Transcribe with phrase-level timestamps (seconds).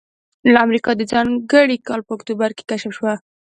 [0.65, 3.13] امریکا د ځانګړي کال په اکتوبر کې کشف شوه.